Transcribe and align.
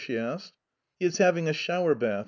she 0.03 0.17
asked. 0.17 0.51
"He 0.99 1.05
is 1.05 1.19
having 1.19 1.47
a 1.47 1.53
shower 1.53 1.93
bath. 1.93 2.19